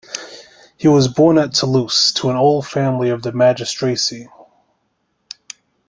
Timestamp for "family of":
2.65-3.21